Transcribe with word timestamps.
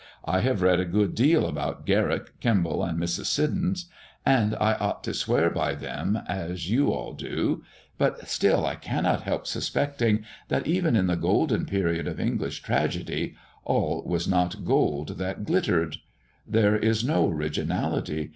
I 0.25 0.39
have 0.39 0.63
read 0.63 0.79
a 0.79 0.85
good 0.85 1.13
deal 1.13 1.45
about 1.45 1.85
Garrick, 1.85 2.39
Kemble, 2.39 2.83
and 2.83 2.97
Mrs. 2.99 3.27
Siddons, 3.27 3.85
and 4.25 4.55
I 4.55 4.73
ought 4.73 5.03
to 5.03 5.13
swear 5.13 5.51
by 5.51 5.75
them, 5.75 6.17
as 6.27 6.71
you 6.71 6.91
all 6.91 7.13
do; 7.13 7.63
but 7.99 8.27
still 8.27 8.65
I 8.65 8.77
cannot 8.77 9.21
help 9.21 9.45
suspecting 9.45 10.25
that, 10.47 10.65
even 10.65 10.95
in 10.95 11.05
the 11.05 11.15
golden 11.15 11.67
period 11.67 12.07
of 12.07 12.19
English 12.19 12.63
tragedy, 12.63 13.35
'all 13.63 14.01
was 14.03 14.27
not 14.27 14.65
gold 14.65 15.19
that 15.19 15.43
glittered.' 15.45 15.97
There 16.47 16.75
is 16.75 17.03
no 17.03 17.29
originality. 17.29 18.29